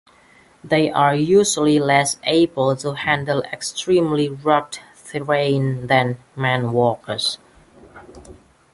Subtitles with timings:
[0.63, 7.37] They are usually less able to handle extremely rugged terrain than "man walkers".